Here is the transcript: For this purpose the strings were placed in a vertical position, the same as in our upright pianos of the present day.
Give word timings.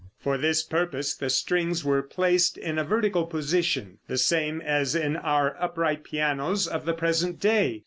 For 0.17 0.35
this 0.35 0.63
purpose 0.63 1.13
the 1.13 1.29
strings 1.29 1.85
were 1.85 2.01
placed 2.01 2.57
in 2.57 2.79
a 2.79 2.83
vertical 2.83 3.27
position, 3.27 3.99
the 4.07 4.17
same 4.17 4.59
as 4.59 4.95
in 4.95 5.15
our 5.15 5.55
upright 5.59 6.03
pianos 6.03 6.67
of 6.67 6.85
the 6.85 6.93
present 6.95 7.39
day. 7.39 7.79